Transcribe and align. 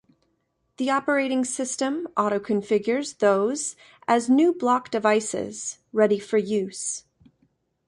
The 0.77 0.89
operating 0.89 1.45
system 1.45 2.07
auto-configures 2.17 3.19
those 3.19 3.75
as 4.07 4.31
new 4.31 4.51
block 4.51 4.89
devices, 4.89 5.77
ready 5.93 6.17
for 6.17 6.39
use. 6.39 7.03